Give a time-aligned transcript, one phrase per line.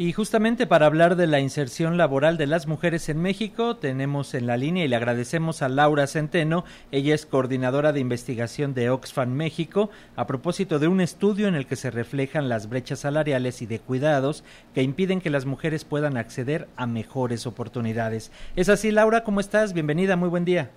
[0.00, 4.46] Y justamente para hablar de la inserción laboral de las mujeres en México, tenemos en
[4.46, 9.30] la línea y le agradecemos a Laura Centeno, ella es coordinadora de investigación de Oxfam
[9.30, 13.66] México, a propósito de un estudio en el que se reflejan las brechas salariales y
[13.66, 18.30] de cuidados que impiden que las mujeres puedan acceder a mejores oportunidades.
[18.54, 19.72] Es así, Laura, ¿cómo estás?
[19.72, 20.70] Bienvenida, muy buen día.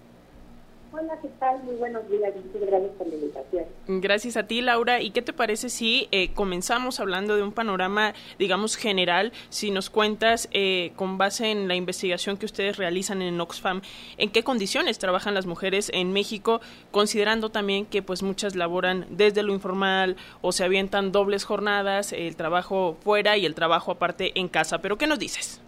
[0.93, 1.63] Hola, ¿qué tal?
[1.63, 2.33] Muy buenos días.
[2.35, 3.65] Muchas gracias por la invitación.
[3.87, 4.99] Gracias a ti, Laura.
[4.99, 9.31] ¿Y qué te parece si eh, comenzamos hablando de un panorama, digamos, general?
[9.47, 13.81] Si nos cuentas, eh, con base en la investigación que ustedes realizan en Oxfam,
[14.17, 16.59] ¿en qué condiciones trabajan las mujeres en México,
[16.91, 22.35] considerando también que pues muchas laboran desde lo informal o se avientan dobles jornadas, el
[22.35, 24.81] trabajo fuera y el trabajo aparte en casa?
[24.81, 25.61] ¿Pero qué nos dices?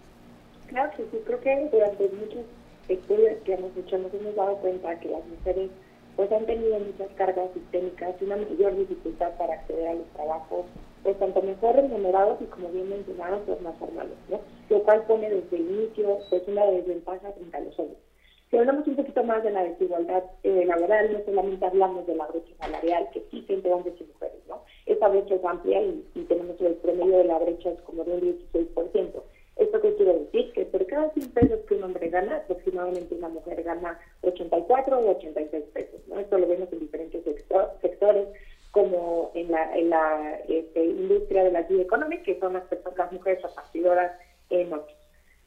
[0.67, 2.43] Claro que sí, creo que durante muchos
[2.87, 5.69] estudios que hemos hecho nos hemos dado cuenta que las mujeres
[6.15, 10.65] pues han tenido muchas cargas sistémicas y una mayor dificultad para acceder a los trabajos,
[11.01, 14.39] pues tanto mejor remunerados y como bien mencionados, pues más formales, ¿no?
[14.69, 17.97] Lo cual pone desde el inicio pues una desventaja frente a los hombres.
[18.51, 22.27] Si hablamos un poquito más de la desigualdad eh, laboral, no solamente hablamos de la
[22.27, 24.63] brecha salarial que existe entre hombres y mujeres, ¿no?
[24.85, 28.13] Esa brecha es amplia y, y tenemos el promedio de la brecha es como de
[28.13, 29.23] un 16%.
[29.55, 30.51] ¿Esto qué quiere decir?
[30.53, 32.43] Que por cada 100 pesos que un hombre gana,
[32.93, 36.01] aproximadamente una mujer gana 84 o 86 pesos.
[36.07, 36.19] ¿no?
[36.19, 37.23] Esto lo vemos en diferentes
[37.81, 38.27] sectores,
[38.71, 43.11] como en la, en la este, industria de la gig economy, que son las, personas,
[43.11, 44.11] mujeres repartidoras
[44.49, 44.97] en otros.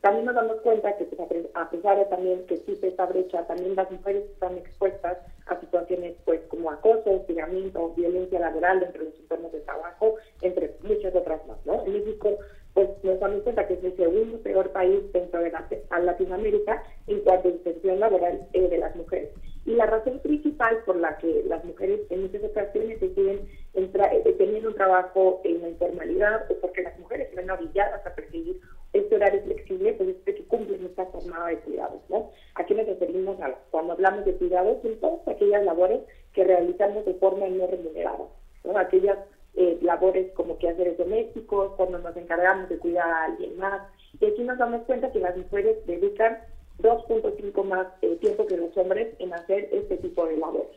[0.01, 3.75] También nos damos cuenta que pues, a pesar de también que existe esta brecha, también
[3.75, 9.19] las mujeres están expuestas a situaciones pues como acoso, hostigamiento, violencia laboral dentro de los
[9.19, 11.59] entornos de trabajo, entre muchas otras más.
[11.65, 11.85] ¿no?
[11.85, 12.39] En México
[12.77, 15.67] pues nos damos cuenta que es el segundo peor país dentro de la,
[15.99, 19.31] Latinoamérica en cuanto a inserción laboral eh, de las mujeres.
[19.65, 24.63] Y la razón principal por la que las mujeres en muchas ocasiones deciden entrar, eh,
[24.63, 28.61] un trabajo en la informalidad o porque las mujeres se ven obligadas a perseguir
[28.93, 32.03] este horario flexible, pues es que cumplen esta jornada de cuidados.
[32.11, 32.31] ¿no?
[32.57, 34.83] ¿A qué nos referimos a, cuando hablamos de cuidados?
[34.83, 36.03] Son todas aquellas labores
[36.35, 38.27] que realizamos de forma no remunerada,
[38.65, 38.79] ¿no?
[38.79, 39.17] aquellas
[39.59, 43.89] eh, labores como quehaceres domésticos, cuando nos encargamos de cuidar a alguien más.
[44.21, 46.39] Y aquí nos damos cuenta que las mujeres dedican
[46.79, 50.77] 2.5 más eh, tiempo que los hombres en hacer este tipo de labores.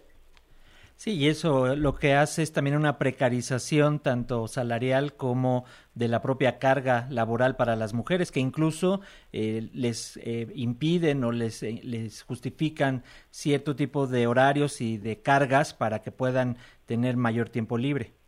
[0.95, 6.21] Sí, y eso lo que hace es también una precarización tanto salarial como de la
[6.21, 9.01] propia carga laboral para las mujeres, que incluso
[9.33, 10.17] eh, les
[10.55, 17.17] impiden o les justifican cierto tipo de horarios y de cargas para que puedan tener
[17.17, 18.18] mayor tiempo libre.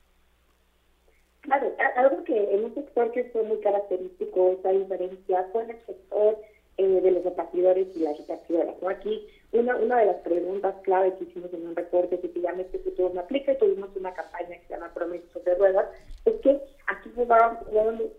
[2.32, 6.38] Que en un sector que fue muy característico esta diferencia fue en el sector
[6.78, 8.82] eh, de los repartidores y las repartidoras.
[8.82, 8.88] ¿no?
[8.88, 12.62] Aquí una, una de las preguntas clave que hicimos en un reporte que se llama
[12.62, 15.88] Este futuro no aplica y tuvimos una campaña que se llama Promesas de Ruedas,
[16.24, 17.60] es que aquí jugaban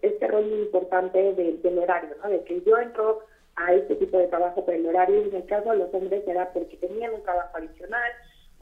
[0.03, 2.29] este rol muy importante del horario, ¿no?
[2.29, 3.21] de que yo entro
[3.57, 6.53] a este tipo de trabajo por el horario en el caso de los hombres era
[6.53, 8.13] porque tenían un trabajo adicional,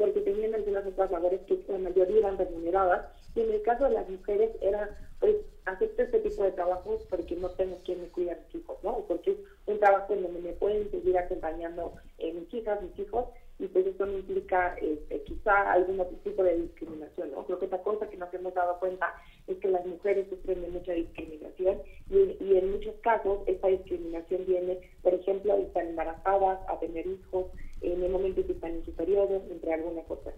[0.00, 3.91] porque tenían algunas otras labores que la mayoría eran remuneradas y en el caso de
[3.91, 8.33] las mujeres era, pues, acepto este tipo de trabajos porque no tengo quien me cuide
[8.33, 9.05] a mis hijos, ¿no?
[9.06, 13.27] Porque es un trabajo en donde me pueden seguir acompañando eh, mis hijas, mis hijos,
[13.59, 17.44] y pues eso no implica este, quizá algún otro tipo de discriminación, ¿no?
[17.44, 19.15] Creo que otra cosa que nos hemos dado cuenta
[19.47, 24.47] es que las mujeres sufren de mucha discriminación y, y en muchos casos esta discriminación
[24.47, 27.49] viene, por ejemplo, de estar embarazadas, a tener hijos,
[27.93, 30.34] en el momento que están en su periodo, entre algunas otras.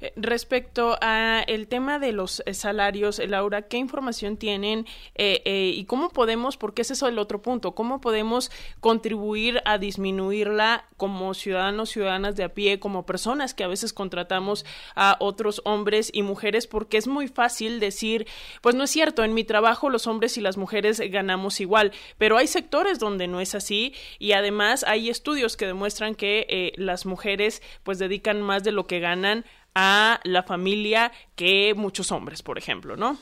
[0.00, 4.86] Eh, respecto a el tema de los eh, salarios, eh, Laura, ¿qué información tienen
[5.18, 11.34] y cómo podemos, porque ese es el otro punto, cómo podemos contribuir a disminuirla como
[11.34, 14.64] ciudadanos, ciudadanas de a pie, como personas que a veces contratamos
[14.94, 18.26] a otros hombres y mujeres, porque es muy fácil decir,
[18.60, 22.36] pues no es cierto, en mi trabajo los hombres y las mujeres ganamos igual, pero
[22.36, 27.62] hay sectores donde no es así y además hay estudios que demuestran que las mujeres
[27.82, 29.44] pues dedican más de lo que ganan
[29.78, 33.18] a la familia que muchos hombres, por ejemplo, ¿no?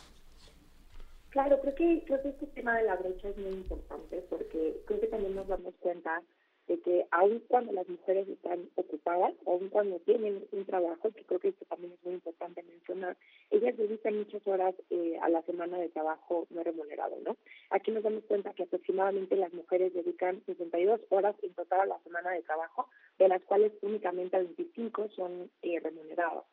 [1.30, 5.00] Claro, creo que, creo que este tema de la brecha es muy importante porque creo
[5.00, 6.22] que también nos damos cuenta
[6.68, 11.40] de que aun cuando las mujeres están ocupadas, aun cuando tienen un trabajo, que creo
[11.40, 13.16] que esto también es muy importante mencionar,
[13.50, 17.36] ellas dedican muchas horas eh, a la semana de trabajo no remunerado, ¿no?
[17.70, 21.98] Aquí nos damos cuenta que aproximadamente las mujeres dedican 62 horas en total a la
[22.02, 26.43] semana de trabajo, de las cuales únicamente 25 son eh, remuneradas.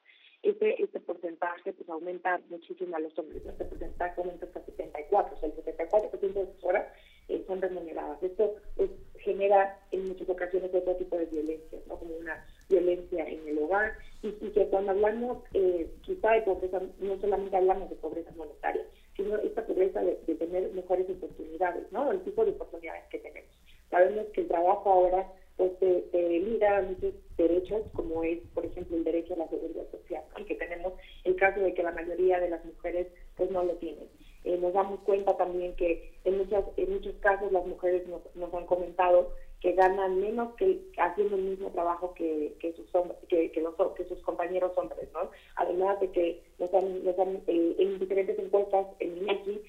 [0.51, 5.39] Este, este porcentaje pues aumenta muchísimo a los hombres, este porcentaje aumenta hasta 74, o
[5.39, 6.87] sea, el 74% de sus horas
[7.29, 8.21] eh, son remuneradas.
[8.21, 8.89] Esto pues,
[9.19, 11.97] genera en muchas ocasiones otro tipo de violencia, ¿no?
[11.97, 13.93] como una violencia en el hogar,
[14.23, 19.37] y, que cuando hablamos eh, quizá de pobreza, no solamente hablamos de pobreza monetaria, sino
[19.37, 22.11] esta pobreza de, tener mejores mejores oportunidades, ¿no?
[22.11, 23.51] El tipo de oportunidades que tenemos.
[23.89, 29.03] Sabemos que el trabajo ahora pues te, te muchos derechos, como es, por ejemplo, el
[29.03, 30.93] derecho a la seguridad social, y que tenemos
[31.23, 34.07] el caso de que la mayoría de las mujeres pues no lo tienen.
[34.43, 38.53] Eh, nos damos cuenta también que en, muchas, en muchos casos las mujeres nos, nos
[38.53, 39.31] han comentado
[39.61, 42.87] que ganan menos que haciendo el mismo trabajo que, que sus
[43.29, 45.29] que, que, los, que sus compañeros hombres, ¿no?
[45.55, 49.61] Además de que nos han, nos han eh, en diferentes encuestas en INEGI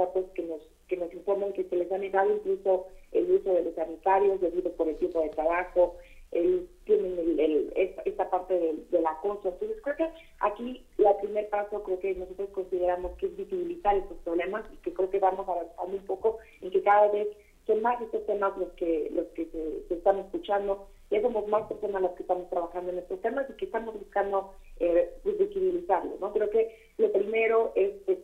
[0.00, 3.62] datos que nos que nos informan que se les ha negado incluso el uso de
[3.62, 5.94] los sanitarios debido por el tipo de trabajo,
[6.32, 7.72] el, tienen el,
[8.04, 9.48] esta, parte del, del, acoso.
[9.48, 10.08] Entonces creo que
[10.40, 14.92] aquí el primer paso creo que nosotros consideramos que es visibilizar estos problemas y que
[14.92, 17.28] creo que vamos avanzando un poco en que cada vez
[17.66, 22.02] son más estos temas los que los que se, están escuchando, ya somos más personas
[22.02, 26.18] las que estamos trabajando en estos temas y que estamos buscando eh, pues, visibilizarlos.
[26.20, 26.32] ¿no?
[26.32, 28.18] Creo que lo primero es, es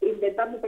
[0.00, 0.60] intentando,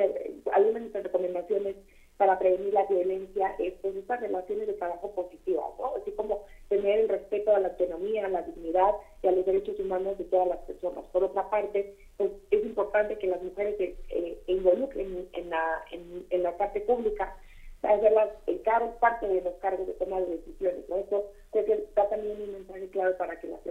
[0.56, 1.76] algunas de nuestras recomendaciones
[2.16, 5.96] para prevenir la violencia es pues estas relaciones de trabajo positivas, ¿no?
[5.96, 8.92] Así como tener el respeto a la autonomía, a la dignidad
[9.22, 11.04] y a los derechos humanos de todas las personas.
[11.12, 16.42] Por otra parte, pues es importante que las mujeres se eh, involucren en la, en
[16.42, 17.36] la parte pública
[17.82, 20.88] hacerlas el cargo, parte de los cargos de toma de decisiones.
[20.88, 20.96] ¿no?
[20.96, 23.64] Eso creo que da también un mensaje claro para que las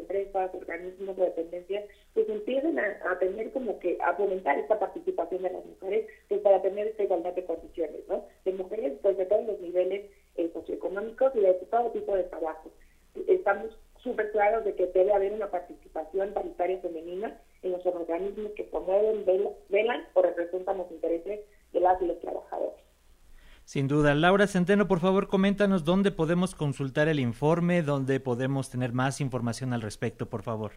[1.07, 6.07] o dependencias pues empiecen a, tener como que a fomentar esta participación de las mujeres
[6.27, 8.25] pues para tener esta igualdad de condiciones, ¿no?
[8.43, 12.71] De mujeres pues de todos los niveles eh, socioeconómicos y de todo tipo de trabajo.
[13.27, 18.63] Estamos súper claros de que debe haber una participación paritaria femenina en los organismos que
[18.63, 19.25] promueven,
[19.69, 21.39] velan o representan los intereses
[21.73, 22.84] de las y los trabajadores.
[23.65, 24.13] Sin duda.
[24.13, 29.73] Laura Centeno, por favor, coméntanos dónde podemos consultar el informe, dónde podemos tener más información
[29.73, 30.73] al respecto, por favor.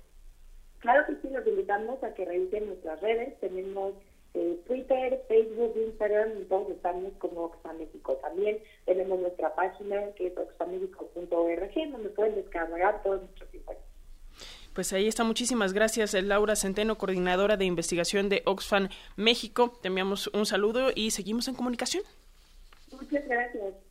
[0.79, 3.38] Claro que sí, los invitamos a que revisen nuestras redes.
[3.40, 3.93] Tenemos
[4.32, 8.14] eh, Twitter, Facebook, Instagram, todos estamos como Oxfam México.
[8.23, 13.82] También tenemos nuestra página que es oxfamexico.org, donde pueden descargar todos nuestros informes.
[14.73, 15.25] Pues ahí está.
[15.25, 19.79] Muchísimas gracias, Laura Centeno, coordinadora de investigación de Oxfam México.
[19.82, 22.02] Te enviamos un saludo y seguimos en comunicación.
[22.90, 23.88] Muchas gracias.